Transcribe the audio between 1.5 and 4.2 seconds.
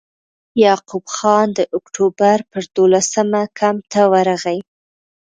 د اکټوبر پر دولسمه کمپ ته